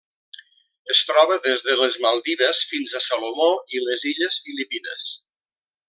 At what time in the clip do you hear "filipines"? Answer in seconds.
4.47-5.11